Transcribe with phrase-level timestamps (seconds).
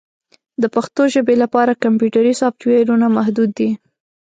[0.61, 3.69] د پښتو ژبې لپاره کمپیوټري سافټویرونه محدود دي.